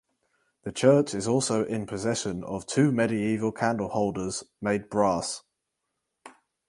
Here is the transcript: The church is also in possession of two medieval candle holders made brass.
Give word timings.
The 0.63 0.71
church 0.71 1.13
is 1.13 1.27
also 1.27 1.63
in 1.63 1.85
possession 1.85 2.43
of 2.43 2.65
two 2.65 2.91
medieval 2.91 3.51
candle 3.51 3.89
holders 3.89 4.43
made 4.59 4.89
brass. 4.89 5.43